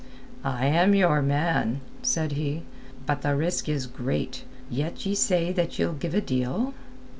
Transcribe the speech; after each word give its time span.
"I 0.43 0.65
am 0.65 0.95
your 0.95 1.21
man," 1.21 1.79
said 2.01 2.31
he. 2.31 2.63
"But 3.05 3.21
the 3.21 3.35
risk 3.35 3.69
is 3.69 3.85
great. 3.85 4.45
Yet 4.67 5.05
ye 5.05 5.13
say 5.13 5.51
that 5.51 5.77
ye'ld 5.77 5.99
give 5.99 6.15
a 6.15 6.21
deal...." 6.21 6.73